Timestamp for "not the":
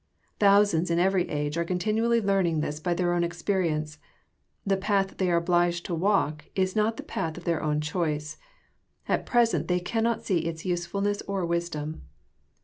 6.75-7.03